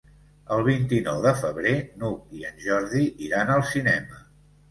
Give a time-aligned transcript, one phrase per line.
[0.53, 4.19] El vint-i-nou de febrer n'Hug i en Jordi iran al cinema.